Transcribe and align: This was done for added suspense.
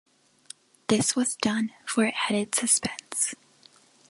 This 0.87 1.15
was 1.15 1.35
done 1.35 1.73
for 1.85 2.11
added 2.27 2.55
suspense. 2.55 3.35